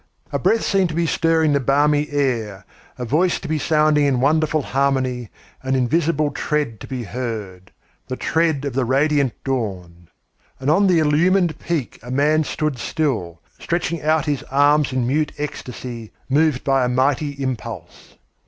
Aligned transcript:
A 0.31 0.39
breath 0.39 0.63
seemed 0.65 0.89
to 0.89 0.95
be 0.95 1.05
stirring 1.05 1.53
the 1.53 1.59
balmy 1.59 2.09
air, 2.09 2.65
a 2.97 3.05
voice 3.05 3.39
to 3.39 3.47
be 3.47 3.59
sounding 3.59 4.05
in 4.05 4.19
wonderful 4.19 4.63
harmony, 4.63 5.29
an 5.61 5.75
invisible 5.75 6.31
tread 6.31 6.79
to 6.79 6.87
be 6.87 7.03
heard 7.03 7.71
the 8.07 8.15
tread 8.15 8.65
of 8.65 8.73
the 8.73 8.83
radiant 8.83 9.33
Dawn! 9.43 10.09
And 10.59 10.71
on 10.71 10.87
the 10.87 10.97
illumined 10.97 11.59
peak 11.59 11.99
a 12.01 12.09
man 12.09 12.43
still 12.45 12.73
stood, 12.77 13.37
stretching 13.59 14.01
out 14.01 14.25
his 14.25 14.41
arms 14.49 14.91
in 14.91 15.05
mute 15.05 15.33
ecstasy, 15.37 16.11
moved 16.27 16.63
by 16.63 16.83
a 16.83 16.89
mighty 16.89 17.33
impulse. 17.33 18.15